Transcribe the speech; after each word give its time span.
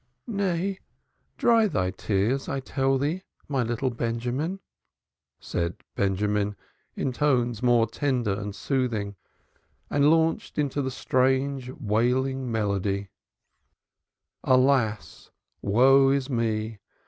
"Nay, 0.25 0.79
dry 1.37 1.67
thy 1.67 1.91
tears, 1.91 2.49
I 2.49 2.59
tell 2.59 2.97
thee, 2.97 3.21
my 3.47 3.61
little 3.61 3.91
Benjamin," 3.91 4.59
said 5.39 5.75
Benjamin, 5.93 6.55
in 6.95 7.13
tones 7.13 7.61
more 7.61 7.85
tender 7.85 8.33
and 8.33 8.55
soothing, 8.55 9.15
and 9.91 10.09
launched 10.09 10.57
into 10.57 10.81
the 10.81 10.89
strange 10.89 11.69
wailing 11.79 12.51
melody: 12.51 13.11
"Alas, 14.43 15.29
woe 15.61 16.09
is 16.09 16.31
me! 16.31 16.79